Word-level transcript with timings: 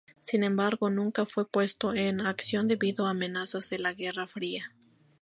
Sin 0.19 0.43
embargo 0.43 0.89
nunca 0.89 1.27
fue 1.27 1.47
puesto 1.47 1.93
en 1.93 2.21
acción 2.21 2.67
debido 2.67 3.05
a 3.05 3.11
amenazas 3.11 3.69
de 3.69 3.77
la 3.77 3.93
Guerra 3.93 4.25
Fría. 4.25 4.71